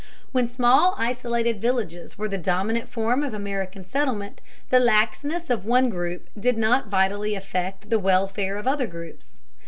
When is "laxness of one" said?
4.79-5.91